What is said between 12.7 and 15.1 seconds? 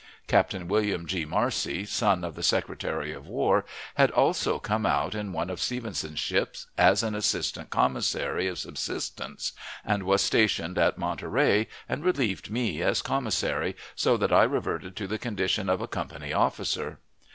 as commissary, so that I reverted to